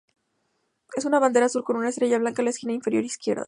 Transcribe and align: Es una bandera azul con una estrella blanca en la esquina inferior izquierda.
Es 0.95 1.05
una 1.05 1.19
bandera 1.19 1.45
azul 1.45 1.63
con 1.63 1.77
una 1.77 1.89
estrella 1.89 2.17
blanca 2.17 2.41
en 2.41 2.45
la 2.45 2.49
esquina 2.49 2.73
inferior 2.73 3.03
izquierda. 3.03 3.39